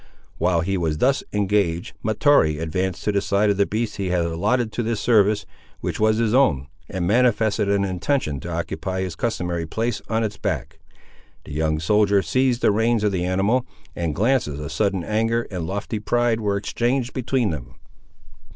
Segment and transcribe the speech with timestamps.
[0.39, 4.25] While he was thus engaged, Mahtoree advanced to the side of the beast he had
[4.25, 5.45] allotted to this service,
[5.79, 10.37] which was his own, and manifested an intention to occupy his customary place on its
[10.37, 10.79] back.
[11.45, 13.63] The young soldier seized the reins of the animal,
[13.95, 17.75] and glances of sudden anger and lofty pride were exchanged between them.